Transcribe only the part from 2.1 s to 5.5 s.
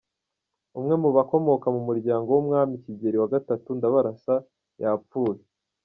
w’Umwami Kigeli wagatatu Ndabarasa yapfuye